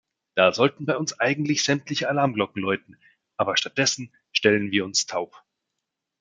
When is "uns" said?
0.97-1.19, 4.83-5.05